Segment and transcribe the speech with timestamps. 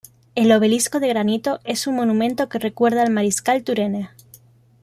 [0.33, 4.09] El obelisco de granito es un monumento que recuerda al mariscal Turenne.